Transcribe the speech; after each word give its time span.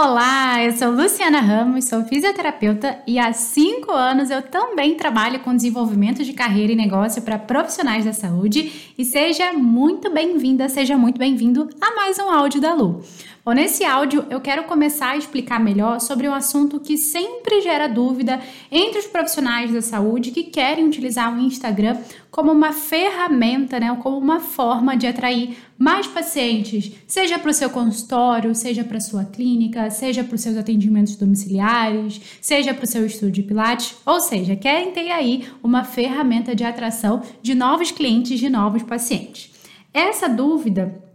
Olá, 0.00 0.62
eu 0.62 0.70
sou 0.76 0.92
Luciana 0.92 1.40
Ramos, 1.40 1.86
sou 1.86 2.04
fisioterapeuta 2.04 3.00
e 3.04 3.18
há 3.18 3.32
cinco 3.32 3.90
anos 3.90 4.30
eu 4.30 4.40
também 4.40 4.94
trabalho 4.94 5.40
com 5.40 5.56
desenvolvimento 5.56 6.22
de 6.22 6.32
carreira 6.32 6.72
e 6.72 6.76
negócio 6.76 7.20
para 7.20 7.36
profissionais 7.36 8.04
da 8.04 8.12
saúde. 8.12 8.92
E 8.96 9.04
seja 9.04 9.52
muito 9.54 10.08
bem-vinda, 10.08 10.68
seja 10.68 10.96
muito 10.96 11.18
bem-vindo 11.18 11.68
a 11.80 11.96
mais 11.96 12.16
um 12.16 12.30
áudio 12.30 12.60
da 12.60 12.74
Lu. 12.74 13.02
Bom, 13.48 13.54
nesse 13.54 13.82
áudio 13.82 14.26
eu 14.28 14.42
quero 14.42 14.64
começar 14.64 15.12
a 15.12 15.16
explicar 15.16 15.58
melhor 15.58 16.02
sobre 16.02 16.28
um 16.28 16.34
assunto 16.34 16.78
que 16.78 16.98
sempre 16.98 17.62
gera 17.62 17.88
dúvida 17.88 18.38
entre 18.70 18.98
os 18.98 19.06
profissionais 19.06 19.72
da 19.72 19.80
saúde 19.80 20.32
que 20.32 20.42
querem 20.42 20.84
utilizar 20.84 21.34
o 21.34 21.40
Instagram 21.40 21.96
como 22.30 22.52
uma 22.52 22.74
ferramenta, 22.74 23.80
né, 23.80 23.98
como 24.02 24.18
uma 24.18 24.38
forma 24.38 24.98
de 24.98 25.06
atrair 25.06 25.56
mais 25.78 26.06
pacientes, 26.06 26.92
seja 27.06 27.38
para 27.38 27.50
o 27.50 27.54
seu 27.54 27.70
consultório, 27.70 28.54
seja 28.54 28.84
para 28.84 28.98
a 28.98 29.00
sua 29.00 29.24
clínica, 29.24 29.88
seja 29.88 30.22
para 30.22 30.34
os 30.34 30.42
seus 30.42 30.58
atendimentos 30.58 31.16
domiciliares, 31.16 32.20
seja 32.42 32.74
para 32.74 32.84
o 32.84 32.86
seu 32.86 33.06
estúdio 33.06 33.32
de 33.32 33.42
pilates, 33.44 33.96
ou 34.04 34.20
seja, 34.20 34.56
querem 34.56 34.90
ter 34.90 35.10
aí 35.10 35.48
uma 35.62 35.84
ferramenta 35.84 36.54
de 36.54 36.64
atração 36.64 37.22
de 37.40 37.54
novos 37.54 37.90
clientes, 37.90 38.38
de 38.38 38.50
novos 38.50 38.82
pacientes. 38.82 39.50
Essa 39.94 40.28
dúvida 40.28 41.07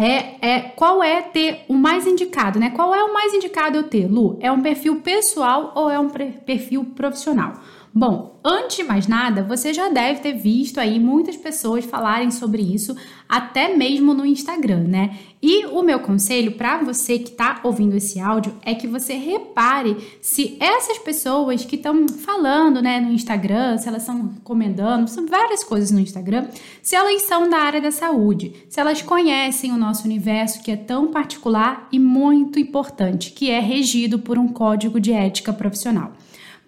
é, 0.00 0.36
é 0.40 0.60
qual 0.60 1.02
é 1.02 1.20
ter 1.20 1.64
o 1.68 1.74
mais 1.74 2.06
indicado, 2.06 2.58
né? 2.58 2.70
Qual 2.70 2.94
é 2.94 3.04
o 3.04 3.12
mais 3.12 3.34
indicado 3.34 3.76
eu 3.76 3.82
ter, 3.82 4.10
Lu? 4.10 4.38
É 4.40 4.50
um 4.50 4.62
perfil 4.62 5.00
pessoal 5.02 5.72
ou 5.74 5.90
é 5.90 5.98
um 5.98 6.08
perfil 6.08 6.84
profissional? 6.96 7.52
Bom, 7.92 8.38
antes 8.44 8.76
de 8.76 8.84
mais 8.84 9.08
nada, 9.08 9.42
você 9.42 9.74
já 9.74 9.88
deve 9.88 10.20
ter 10.20 10.32
visto 10.34 10.78
aí 10.78 11.00
muitas 11.00 11.36
pessoas 11.36 11.84
falarem 11.84 12.30
sobre 12.30 12.62
isso, 12.62 12.96
até 13.28 13.76
mesmo 13.76 14.14
no 14.14 14.24
Instagram, 14.24 14.84
né? 14.84 15.18
E 15.42 15.66
o 15.66 15.82
meu 15.82 15.98
conselho 15.98 16.52
para 16.52 16.78
você 16.84 17.18
que 17.18 17.30
está 17.30 17.58
ouvindo 17.64 17.96
esse 17.96 18.20
áudio 18.20 18.54
é 18.62 18.76
que 18.76 18.86
você 18.86 19.14
repare 19.14 19.96
se 20.20 20.56
essas 20.60 20.98
pessoas 20.98 21.64
que 21.64 21.74
estão 21.74 22.06
falando, 22.08 22.80
né, 22.80 23.00
no 23.00 23.10
Instagram, 23.10 23.76
se 23.76 23.88
elas 23.88 24.02
estão 24.02 24.34
recomendando, 24.34 25.10
são 25.10 25.26
várias 25.26 25.64
coisas 25.64 25.90
no 25.90 25.98
Instagram, 25.98 26.46
se 26.80 26.94
elas 26.94 27.22
são 27.22 27.50
da 27.50 27.58
área 27.58 27.80
da 27.80 27.90
saúde, 27.90 28.52
se 28.68 28.78
elas 28.78 29.02
conhecem 29.02 29.72
o 29.72 29.76
nosso 29.76 30.04
universo 30.04 30.62
que 30.62 30.70
é 30.70 30.76
tão 30.76 31.08
particular 31.08 31.88
e 31.90 31.98
muito 31.98 32.60
importante, 32.60 33.32
que 33.32 33.50
é 33.50 33.58
regido 33.58 34.20
por 34.20 34.38
um 34.38 34.46
código 34.46 35.00
de 35.00 35.12
ética 35.12 35.52
profissional. 35.52 36.12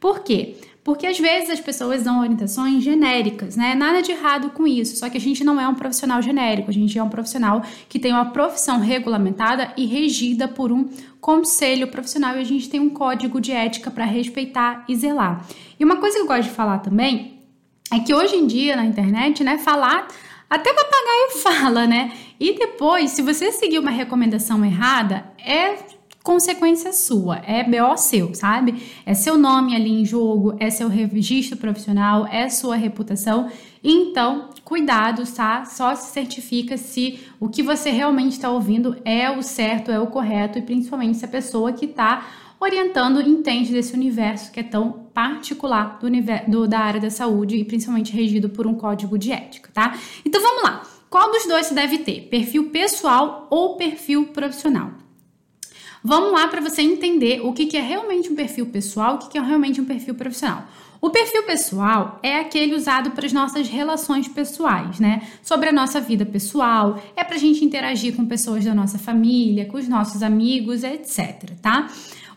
Por 0.00 0.20
quê? 0.24 0.56
Porque 0.84 1.06
às 1.06 1.18
vezes 1.18 1.48
as 1.48 1.60
pessoas 1.60 2.02
dão 2.02 2.20
orientações 2.20 2.82
genéricas, 2.82 3.54
né? 3.54 3.74
Nada 3.74 4.02
de 4.02 4.10
errado 4.10 4.50
com 4.50 4.66
isso, 4.66 4.96
só 4.96 5.08
que 5.08 5.16
a 5.16 5.20
gente 5.20 5.44
não 5.44 5.60
é 5.60 5.68
um 5.68 5.74
profissional 5.74 6.20
genérico, 6.20 6.70
a 6.70 6.72
gente 6.72 6.98
é 6.98 7.02
um 7.02 7.08
profissional 7.08 7.62
que 7.88 8.00
tem 8.00 8.12
uma 8.12 8.30
profissão 8.30 8.80
regulamentada 8.80 9.72
e 9.76 9.86
regida 9.86 10.48
por 10.48 10.72
um 10.72 10.88
conselho 11.20 11.86
profissional 11.86 12.36
e 12.36 12.40
a 12.40 12.44
gente 12.44 12.68
tem 12.68 12.80
um 12.80 12.90
código 12.90 13.40
de 13.40 13.52
ética 13.52 13.92
para 13.92 14.04
respeitar 14.04 14.84
e 14.88 14.96
zelar. 14.96 15.46
E 15.78 15.84
uma 15.84 15.96
coisa 15.96 16.16
que 16.16 16.22
eu 16.22 16.26
gosto 16.26 16.48
de 16.48 16.50
falar 16.50 16.78
também 16.78 17.38
é 17.92 18.00
que 18.00 18.12
hoje 18.12 18.34
em 18.34 18.46
dia 18.46 18.74
na 18.74 18.84
internet, 18.84 19.44
né, 19.44 19.58
falar 19.58 20.08
até 20.50 20.70
o 20.70 20.74
papagaio 20.74 21.30
fala, 21.42 21.86
né? 21.86 22.12
E 22.40 22.58
depois, 22.58 23.12
se 23.12 23.22
você 23.22 23.52
seguir 23.52 23.78
uma 23.78 23.90
recomendação 23.90 24.64
errada, 24.64 25.24
é 25.38 25.76
consequência 26.22 26.92
sua, 26.92 27.38
é 27.38 27.64
BO 27.64 27.96
seu, 27.96 28.34
sabe? 28.34 28.82
É 29.04 29.14
seu 29.14 29.36
nome 29.36 29.74
ali 29.74 29.90
em 29.90 30.04
jogo, 30.04 30.54
é 30.58 30.70
seu 30.70 30.88
registro 30.88 31.56
profissional, 31.56 32.26
é 32.26 32.48
sua 32.48 32.76
reputação. 32.76 33.50
Então, 33.82 34.50
cuidado, 34.64 35.24
tá? 35.34 35.64
Só 35.64 35.94
se 35.94 36.12
certifica 36.12 36.76
se 36.76 37.20
o 37.40 37.48
que 37.48 37.62
você 37.62 37.90
realmente 37.90 38.32
está 38.32 38.50
ouvindo 38.50 38.96
é 39.04 39.30
o 39.30 39.42
certo, 39.42 39.90
é 39.90 39.98
o 39.98 40.06
correto 40.06 40.58
e 40.58 40.62
principalmente 40.62 41.18
se 41.18 41.24
a 41.24 41.28
pessoa 41.28 41.72
que 41.72 41.86
está 41.86 42.26
orientando 42.60 43.20
entende 43.20 43.72
desse 43.72 43.92
universo 43.92 44.52
que 44.52 44.60
é 44.60 44.62
tão 44.62 44.92
particular 45.12 45.98
do, 45.98 46.08
do, 46.48 46.68
da 46.68 46.78
área 46.78 47.00
da 47.00 47.10
saúde 47.10 47.56
e 47.56 47.64
principalmente 47.64 48.12
regido 48.12 48.48
por 48.48 48.68
um 48.68 48.74
código 48.74 49.18
de 49.18 49.32
ética, 49.32 49.70
tá? 49.74 49.98
Então 50.24 50.40
vamos 50.40 50.62
lá. 50.62 50.82
Qual 51.10 51.30
dos 51.30 51.44
dois 51.46 51.66
você 51.66 51.74
deve 51.74 51.98
ter? 51.98 52.28
Perfil 52.30 52.70
pessoal 52.70 53.48
ou 53.50 53.76
perfil 53.76 54.28
profissional? 54.28 54.92
Vamos 56.04 56.32
lá 56.32 56.48
para 56.48 56.60
você 56.60 56.82
entender 56.82 57.40
o 57.44 57.52
que, 57.52 57.66
que 57.66 57.76
é 57.76 57.80
realmente 57.80 58.30
um 58.30 58.34
perfil 58.34 58.66
pessoal, 58.66 59.14
o 59.14 59.18
que, 59.18 59.30
que 59.30 59.38
é 59.38 59.40
realmente 59.40 59.80
um 59.80 59.84
perfil 59.84 60.14
profissional. 60.14 60.64
O 61.00 61.10
perfil 61.10 61.42
pessoal 61.44 62.18
é 62.22 62.38
aquele 62.38 62.74
usado 62.74 63.10
para 63.10 63.26
as 63.26 63.32
nossas 63.32 63.68
relações 63.68 64.28
pessoais, 64.28 65.00
né? 65.00 65.22
Sobre 65.42 65.68
a 65.68 65.72
nossa 65.72 66.00
vida 66.00 66.24
pessoal, 66.24 67.02
é 67.16 67.24
para 67.24 67.34
a 67.36 67.38
gente 67.38 67.64
interagir 67.64 68.14
com 68.14 68.24
pessoas 68.24 68.64
da 68.64 68.74
nossa 68.74 68.98
família, 68.98 69.66
com 69.66 69.76
os 69.76 69.88
nossos 69.88 70.22
amigos, 70.22 70.84
etc, 70.84 71.50
tá? 71.60 71.88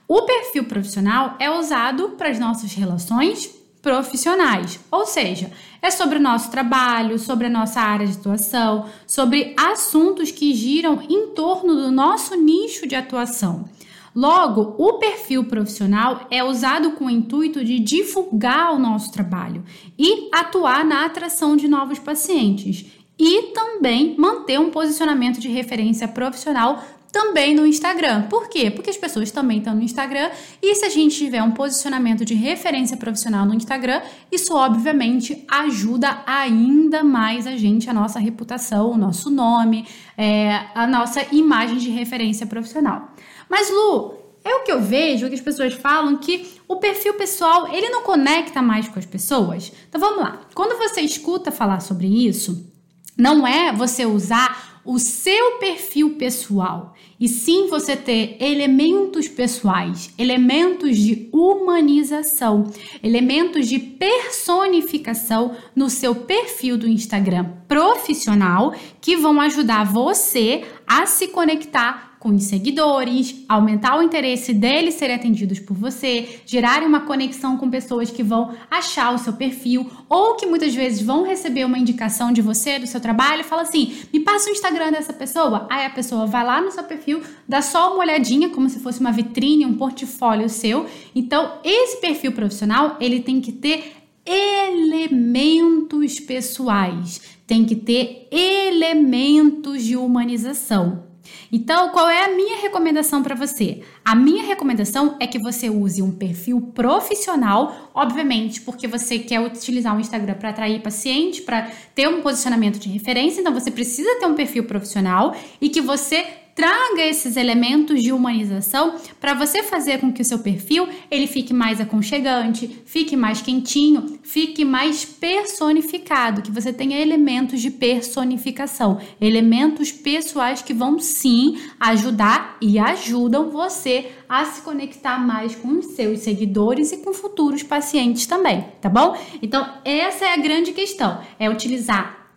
O 0.07 0.23
perfil 0.23 0.65
profissional 0.65 1.35
é 1.39 1.49
usado 1.49 2.09
para 2.17 2.29
as 2.29 2.39
nossas 2.39 2.73
relações 2.73 3.64
profissionais, 3.85 4.79
ou 4.89 5.05
seja, 5.05 5.51
é 5.79 5.91
sobre 5.91 6.17
o 6.17 6.21
nosso 6.21 6.49
trabalho, 6.49 7.19
sobre 7.19 7.45
a 7.45 7.49
nossa 7.51 7.79
área 7.79 8.07
de 8.07 8.17
atuação, 8.17 8.85
sobre 9.05 9.53
assuntos 9.55 10.31
que 10.31 10.55
giram 10.55 11.03
em 11.07 11.27
torno 11.35 11.75
do 11.75 11.91
nosso 11.91 12.35
nicho 12.35 12.87
de 12.87 12.95
atuação. 12.95 13.69
Logo, 14.15 14.73
o 14.79 14.93
perfil 14.93 15.43
profissional 15.43 16.25
é 16.31 16.43
usado 16.43 16.93
com 16.93 17.05
o 17.05 17.09
intuito 17.11 17.63
de 17.63 17.77
divulgar 17.77 18.73
o 18.73 18.79
nosso 18.79 19.11
trabalho 19.11 19.63
e 19.99 20.29
atuar 20.33 20.83
na 20.83 21.05
atração 21.05 21.55
de 21.55 21.67
novos 21.67 21.99
pacientes 21.99 22.87
e 23.19 23.53
também 23.53 24.15
manter 24.17 24.59
um 24.59 24.71
posicionamento 24.71 25.39
de 25.39 25.47
referência 25.47 26.07
profissional 26.07 26.83
também 27.15 27.55
no 27.55 27.65
Instagram. 27.65 28.23
Por 28.23 28.49
quê? 28.49 28.69
Porque 28.69 28.89
as 28.89 28.97
pessoas 28.97 29.31
também 29.31 29.59
estão 29.59 29.73
no 29.73 29.81
Instagram 29.81 30.29
e 30.61 30.75
se 30.75 30.83
a 30.83 30.89
gente 30.89 31.15
tiver 31.15 31.41
um 31.41 31.51
posicionamento 31.51 32.25
de 32.25 32.33
referência 32.33 32.97
profissional 32.97 33.45
no 33.45 33.53
Instagram, 33.53 34.01
isso 34.29 34.53
obviamente 34.53 35.45
ajuda 35.49 36.23
ainda 36.27 37.05
mais 37.05 37.47
a 37.47 37.55
gente, 37.55 37.89
a 37.89 37.93
nossa 37.93 38.19
reputação, 38.19 38.91
o 38.91 38.97
nosso 38.97 39.29
nome, 39.29 39.87
é, 40.17 40.65
a 40.75 40.85
nossa 40.85 41.25
imagem 41.33 41.77
de 41.77 41.89
referência 41.89 42.45
profissional. 42.45 43.13
Mas 43.49 43.69
Lu, 43.69 44.15
é 44.43 44.53
o 44.53 44.63
que 44.65 44.71
eu 44.73 44.81
vejo 44.81 45.29
que 45.29 45.35
as 45.35 45.39
pessoas 45.39 45.73
falam 45.73 46.17
que 46.17 46.45
o 46.67 46.75
perfil 46.75 47.13
pessoal 47.13 47.73
ele 47.73 47.87
não 47.87 48.03
conecta 48.03 48.61
mais 48.61 48.89
com 48.89 48.99
as 48.99 49.05
pessoas. 49.05 49.71
Então 49.87 50.01
vamos 50.01 50.19
lá. 50.19 50.41
Quando 50.53 50.77
você 50.77 50.99
escuta 50.99 51.49
falar 51.49 51.79
sobre 51.79 52.07
isso, 52.07 52.69
não 53.17 53.47
é 53.47 53.71
você 53.71 54.05
usar 54.05 54.74
o 54.85 54.99
seu 54.99 55.53
perfil 55.53 56.11
pessoal, 56.11 56.93
e 57.19 57.27
sim 57.27 57.67
você 57.67 57.95
ter 57.95 58.37
elementos 58.39 59.27
pessoais, 59.27 60.13
elementos 60.17 60.97
de 60.97 61.27
humanização, 61.33 62.71
elementos 63.01 63.67
de 63.67 63.79
personificação 63.79 65.55
no 65.75 65.89
seu 65.89 66.13
perfil 66.13 66.77
do 66.77 66.87
Instagram 66.87 67.45
profissional 67.67 68.75
que 69.01 69.17
vão 69.17 69.41
ajudar 69.41 69.85
você 69.85 70.63
a 70.85 71.05
se 71.07 71.29
conectar 71.29 72.14
com 72.25 72.33
os 72.33 72.45
seguidores, 72.45 73.45
aumentar 73.47 73.99
o 73.99 74.01
interesse 74.01 74.51
deles 74.51 74.95
serem 74.95 75.15
atendidos 75.15 75.59
por 75.59 75.77
você, 75.77 76.39
gerar 76.43 76.81
uma 76.81 77.01
conexão 77.01 77.55
com 77.55 77.69
pessoas 77.69 78.09
que 78.09 78.23
vão 78.23 78.55
achar 78.67 79.13
o 79.13 79.19
seu 79.19 79.33
perfil 79.33 79.87
ou 80.09 80.33
que 80.33 80.47
muitas 80.47 80.73
vezes 80.73 81.03
vão 81.03 81.23
receber 81.23 81.63
uma 81.63 81.77
indicação 81.77 82.31
de 82.31 82.41
você, 82.41 82.79
do 82.79 82.87
seu 82.87 82.99
trabalho, 82.99 83.41
e 83.41 83.43
fala 83.43 83.61
assim: 83.61 83.93
me 84.11 84.21
passa 84.21 84.49
o 84.49 84.51
Instagram 84.51 84.89
dessa 84.89 85.13
pessoa. 85.13 85.67
Aí 85.69 85.85
a 85.85 85.89
pessoa 85.91 86.25
vai 86.25 86.43
lá 86.43 86.59
no 86.59 86.71
seu 86.71 86.83
perfil, 86.83 87.21
dá 87.47 87.61
só 87.61 87.93
uma 87.93 87.99
olhadinha, 87.99 88.49
como 88.49 88.71
se 88.71 88.79
fosse 88.79 88.99
uma 88.99 89.11
vitrine, 89.11 89.63
um 89.63 89.75
portfólio 89.75 90.49
seu. 90.49 90.87
Então, 91.13 91.59
esse 91.63 92.01
perfil 92.01 92.31
profissional, 92.31 92.97
ele 92.99 93.19
tem 93.19 93.39
que 93.39 93.51
ter 93.51 93.97
elementos 94.25 96.19
pessoais, 96.19 97.21
tem 97.45 97.65
que 97.65 97.75
ter 97.75 98.27
elementos 98.31 99.83
de 99.83 99.95
humanização. 99.95 101.13
Então, 101.51 101.89
qual 101.89 102.09
é 102.09 102.25
a 102.25 102.35
minha 102.35 102.57
recomendação 102.61 103.21
para 103.23 103.35
você? 103.35 103.81
A 104.03 104.15
minha 104.15 104.43
recomendação 104.43 105.17
é 105.19 105.27
que 105.27 105.39
você 105.39 105.69
use 105.69 106.01
um 106.01 106.11
perfil 106.11 106.61
profissional, 106.73 107.91
obviamente, 107.93 108.61
porque 108.61 108.87
você 108.87 109.19
quer 109.19 109.39
utilizar 109.39 109.95
o 109.95 109.99
Instagram 109.99 110.35
para 110.35 110.49
atrair 110.49 110.81
paciente, 110.81 111.41
para 111.41 111.71
ter 111.93 112.07
um 112.07 112.21
posicionamento 112.21 112.79
de 112.79 112.89
referência, 112.89 113.41
então 113.41 113.53
você 113.53 113.71
precisa 113.71 114.19
ter 114.19 114.25
um 114.25 114.35
perfil 114.35 114.65
profissional 114.65 115.35
e 115.59 115.69
que 115.69 115.81
você 115.81 116.25
traga 116.55 117.01
esses 117.01 117.35
elementos 117.35 118.01
de 118.01 118.13
humanização 118.13 118.95
para 119.19 119.33
você 119.33 119.61
fazer 119.61 119.99
com 119.99 120.13
que 120.13 120.21
o 120.21 120.25
seu 120.25 120.39
perfil 120.39 120.87
ele 121.11 121.27
fique 121.27 121.53
mais 121.53 121.81
aconchegante, 121.81 122.81
fique 122.85 123.17
mais 123.17 123.41
quentinho, 123.41 124.17
fique 124.23 124.63
mais 124.63 125.03
personificado, 125.03 126.41
que 126.41 126.51
você 126.51 126.71
tenha 126.71 126.97
elementos 126.97 127.61
de 127.61 127.69
personificação, 127.69 129.01
elementos 129.19 129.91
pessoais 129.91 130.61
que 130.61 130.73
vão 130.73 130.97
sim 130.97 131.57
ajudar 131.77 132.55
e 132.61 132.79
ajudam 132.79 133.49
você 133.49 134.13
a 134.29 134.45
se 134.45 134.61
conectar 134.61 135.19
mais 135.19 135.55
com 135.55 135.79
os 135.79 135.87
seus 135.87 136.19
seguidores 136.19 136.93
e 136.93 136.97
com 136.97 137.13
futuros 137.13 137.63
pacientes 137.63 138.25
também, 138.25 138.65
tá 138.79 138.87
bom? 138.87 139.17
Então, 139.41 139.67
essa 139.83 140.23
é 140.23 140.33
a 140.33 140.37
grande 140.37 140.71
questão, 140.71 141.19
é 141.37 141.49
utilizar 141.49 142.29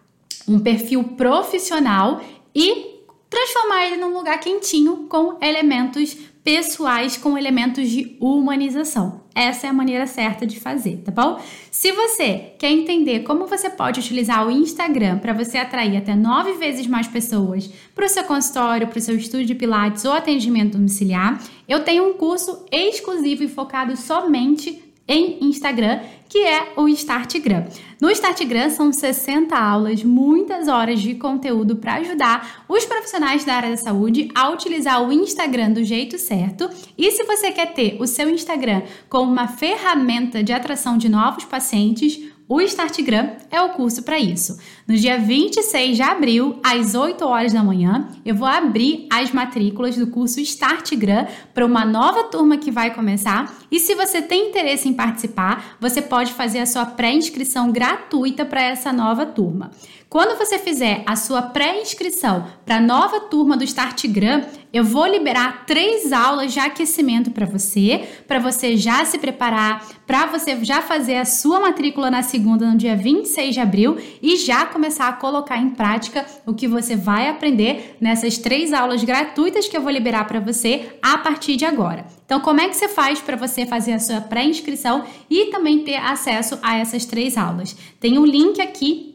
um 0.49 0.59
perfil 0.59 1.05
profissional 1.05 2.21
e 2.55 2.88
transformar 3.39 3.87
ele 3.87 3.97
num 3.99 4.13
lugar 4.13 4.41
quentinho 4.41 5.07
com 5.09 5.39
elementos 5.41 6.17
pessoais, 6.43 7.17
com 7.17 7.39
elementos 7.39 7.89
de 7.89 8.17
humanização. 8.21 9.23
Essa 9.33 9.69
é 9.69 9.71
a 9.71 9.73
maneira 9.73 10.09
certa 10.09 10.45
de 10.45 10.59
fazer, 10.59 11.03
tá 11.05 11.13
bom? 11.13 11.41
Se 11.71 11.93
você 11.93 12.55
quer 12.59 12.71
entender 12.71 13.21
como 13.21 13.47
você 13.47 13.71
pode 13.71 14.01
utilizar 14.01 14.45
o 14.45 14.51
Instagram 14.51 15.19
para 15.19 15.33
você 15.33 15.59
atrair 15.59 15.97
até 15.97 16.17
nove 16.17 16.55
vezes 16.55 16.89
mais 16.89 17.07
pessoas 17.07 17.71
para 17.95 18.07
o 18.07 18.09
seu 18.09 18.25
consultório, 18.25 18.89
para 18.89 18.99
o 18.99 19.03
seu 19.03 19.17
estúdio 19.17 19.47
de 19.47 19.55
Pilates 19.55 20.05
ou 20.05 20.13
atendimento 20.13 20.73
domiciliar, 20.73 21.41
eu 21.69 21.85
tenho 21.85 22.09
um 22.09 22.15
curso 22.15 22.67
exclusivo 22.73 23.45
e 23.45 23.49
focado 23.49 23.97
somente 23.97 24.83
em 25.07 25.39
Instagram, 25.45 26.01
que 26.29 26.39
é 26.39 26.73
o 26.77 26.89
Startgram. 26.89 27.67
No 28.01 28.11
Startgram 28.11 28.71
são 28.71 28.93
60 28.93 29.57
aulas, 29.57 30.05
muitas 30.05 30.69
horas 30.69 31.01
de 31.01 31.15
conteúdo 31.15 31.77
para 31.77 31.95
ajudar 31.95 32.65
os 32.69 32.85
profissionais 32.85 33.45
da 33.45 33.55
área 33.55 33.71
da 33.71 33.77
saúde 33.77 34.29
a 34.35 34.51
utilizar 34.51 35.03
o 35.03 35.13
Instagram 35.13 35.73
do 35.73 35.83
jeito 35.83 36.19
certo. 36.19 36.69
E 36.97 37.11
se 37.11 37.25
você 37.25 37.51
quer 37.51 37.73
ter 37.73 37.97
o 38.01 38.07
seu 38.07 38.29
Instagram 38.31 38.83
como 39.09 39.33
uma 39.33 39.49
ferramenta 39.49 40.43
de 40.45 40.53
atração 40.53 40.99
de 40.99 41.09
novos 41.09 41.45
pacientes, 41.45 42.21
o 42.49 42.63
Startgram 42.63 43.33
é 43.51 43.61
o 43.61 43.75
curso 43.75 44.03
para 44.03 44.19
isso. 44.19 44.59
No 44.87 44.97
dia 44.97 45.19
26 45.19 45.97
de 45.97 46.03
abril, 46.03 46.59
às 46.65 46.95
8 46.95 47.23
horas 47.27 47.53
da 47.53 47.63
manhã, 47.63 48.09
eu 48.25 48.35
vou 48.35 48.49
abrir 48.49 49.07
as 49.13 49.31
matrículas 49.33 49.97
do 49.97 50.07
curso 50.07 50.41
Startgram 50.41 51.27
para 51.53 51.67
uma 51.67 51.85
nova 51.85 52.25
turma 52.25 52.57
que 52.57 52.71
vai 52.71 52.95
começar. 52.95 53.55
E 53.71 53.79
se 53.79 53.95
você 53.95 54.23
tem 54.23 54.49
interesse 54.49 54.89
em 54.89 54.95
participar, 54.95 55.77
você 55.79 56.01
pode 56.01 56.33
fazer 56.33 56.61
a 56.61 56.67
sua 56.67 56.87
pré-inscrição 56.87 57.71
gratuita 57.71 58.47
para 58.47 58.63
essa 58.63 58.95
nova 58.95 59.27
turma. 59.27 59.71
Quando 60.09 60.39
você 60.39 60.59
fizer 60.59 61.03
a 61.05 61.15
sua 61.17 61.43
pré-inscrição 61.43 62.47
para 62.65 62.77
a 62.77 62.81
nova 62.81 63.21
turma 63.21 63.59
do 63.59 63.65
Startgram, 63.65 64.43
eu 64.73 64.85
vou 64.85 65.07
liberar 65.07 65.65
três 65.67 66.13
aulas 66.13 66.53
de 66.53 66.61
aquecimento 66.61 67.31
para 67.31 67.47
você, 67.47 68.07
para 68.27 68.39
você 68.39 68.77
já 68.77 69.05
se 69.05 69.19
preparar, 69.19 69.87
para 70.07 70.27
você 70.27 70.63
já 70.65 70.83
fazer 70.83 71.17
a 71.17 71.25
sua 71.25 71.61
matrícula 71.61 72.11
na 72.11 72.23
segunda, 72.23 72.71
no 72.71 72.77
dia 72.77 72.97
26 72.97 73.55
de 73.55 73.61
abril, 73.61 73.97
e 74.23 74.37
já 74.37 74.67
começar 74.67 75.09
a 75.09 75.13
colocar 75.13 75.59
em 75.59 75.71
prática 75.71 76.27
o 76.47 76.55
que 76.55 76.69
você 76.69 76.97
vai 76.97 77.29
aprender 77.29 77.97
nessas 78.01 78.39
três 78.39 78.73
aulas 78.73 79.03
gratuitas 79.05 79.69
que 79.69 79.77
eu 79.77 79.81
vou 79.81 79.91
liberar 79.91 80.27
para 80.27 80.41
você 80.41 80.99
a 81.03 81.19
partir 81.19 81.57
de 81.57 81.65
agora. 81.65 82.07
Então, 82.25 82.41
como 82.41 82.61
é 82.61 82.69
que 82.69 82.77
você 82.77 82.89
faz 82.89 83.21
para 83.21 83.37
você 83.37 83.65
fazer 83.65 83.93
a 83.93 83.99
sua 83.99 84.21
pré-inscrição 84.21 85.05
e 85.31 85.47
também 85.47 85.83
ter 85.83 85.97
acesso 85.97 86.59
a 86.63 86.77
essas 86.77 87.07
três 87.07 87.37
aulas? 87.39 87.75
Tem 87.99 88.19
um 88.19 88.27
link 88.27 88.61
aqui 88.61 89.09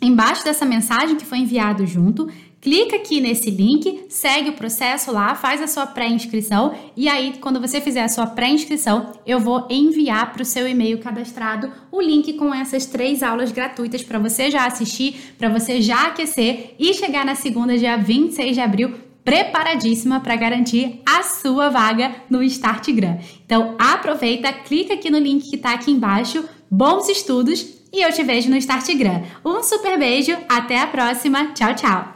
embaixo 0.00 0.44
dessa 0.44 0.64
mensagem 0.64 1.16
que 1.16 1.24
foi 1.24 1.38
enviado 1.38 1.86
junto. 1.86 2.28
Clica 2.66 2.96
aqui 2.96 3.20
nesse 3.20 3.48
link, 3.48 4.06
segue 4.08 4.50
o 4.50 4.54
processo 4.54 5.12
lá, 5.12 5.36
faz 5.36 5.62
a 5.62 5.68
sua 5.68 5.86
pré-inscrição 5.86 6.74
e 6.96 7.08
aí, 7.08 7.34
quando 7.40 7.60
você 7.60 7.80
fizer 7.80 8.02
a 8.02 8.08
sua 8.08 8.26
pré-inscrição, 8.26 9.12
eu 9.24 9.38
vou 9.38 9.68
enviar 9.70 10.32
para 10.32 10.42
o 10.42 10.44
seu 10.44 10.66
e-mail 10.66 10.98
cadastrado 10.98 11.70
o 11.92 12.00
link 12.00 12.32
com 12.32 12.52
essas 12.52 12.84
três 12.84 13.22
aulas 13.22 13.52
gratuitas 13.52 14.02
para 14.02 14.18
você 14.18 14.50
já 14.50 14.66
assistir, 14.66 15.36
para 15.38 15.48
você 15.48 15.80
já 15.80 16.08
aquecer 16.08 16.74
e 16.76 16.92
chegar 16.92 17.24
na 17.24 17.36
segunda, 17.36 17.78
dia 17.78 17.96
26 17.96 18.56
de 18.56 18.60
abril, 18.60 18.94
preparadíssima 19.24 20.18
para 20.18 20.34
garantir 20.34 21.02
a 21.06 21.22
sua 21.22 21.68
vaga 21.68 22.16
no 22.28 22.42
Startgram. 22.42 23.20
Então 23.44 23.76
aproveita, 23.78 24.52
clica 24.52 24.94
aqui 24.94 25.08
no 25.08 25.20
link 25.20 25.48
que 25.48 25.54
está 25.54 25.72
aqui 25.72 25.92
embaixo. 25.92 26.44
Bons 26.68 27.08
estudos 27.08 27.64
e 27.92 28.02
eu 28.02 28.12
te 28.12 28.24
vejo 28.24 28.50
no 28.50 28.56
Startgram. 28.56 29.22
Um 29.44 29.62
super 29.62 29.96
beijo, 29.96 30.36
até 30.48 30.80
a 30.80 30.88
próxima. 30.88 31.52
Tchau, 31.54 31.72
tchau. 31.72 32.15